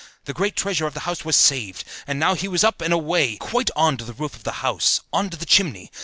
The 0.25 0.33
great 0.33 0.55
treasure 0.55 0.87
of 0.87 0.95
the 0.95 1.01
house 1.01 1.23
was 1.23 1.35
saved; 1.35 1.83
and 2.07 2.19
now 2.19 2.33
he 2.33 2.47
ran 2.47 2.65
up 2.65 2.81
and 2.81 2.91
away, 2.91 3.35
quite 3.37 3.69
on 3.75 3.97
to 3.97 4.03
the 4.03 4.13
roof 4.13 4.35
of 4.35 4.41
the 4.43 4.65
house, 4.65 5.01
on 5.13 5.29
to 5.29 5.37
the 5.37 5.45
chimney. 5.45 5.91